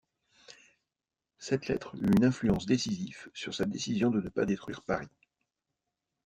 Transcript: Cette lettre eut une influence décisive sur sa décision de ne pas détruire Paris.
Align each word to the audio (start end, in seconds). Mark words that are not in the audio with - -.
Cette 1.37 1.67
lettre 1.67 1.93
eut 1.93 2.07
une 2.11 2.25
influence 2.25 2.65
décisive 2.65 3.29
sur 3.35 3.53
sa 3.53 3.65
décision 3.65 4.09
de 4.09 4.19
ne 4.19 4.29
pas 4.29 4.47
détruire 4.47 4.81
Paris. 4.81 5.05